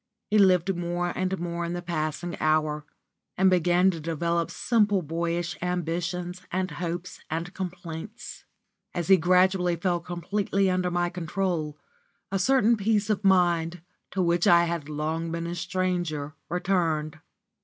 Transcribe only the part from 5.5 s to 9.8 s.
ambitions and hopes and complaints. As he gradually